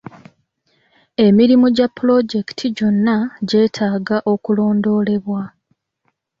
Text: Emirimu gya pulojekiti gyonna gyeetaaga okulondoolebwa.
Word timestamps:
Emirimu 1.25 1.65
gya 1.75 1.87
pulojekiti 1.95 2.65
gyonna 2.77 3.17
gyeetaaga 3.49 4.17
okulondoolebwa. 4.33 5.41